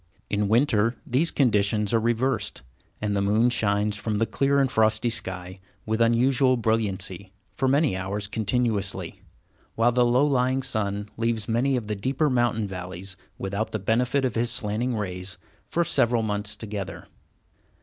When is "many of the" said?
11.47-11.95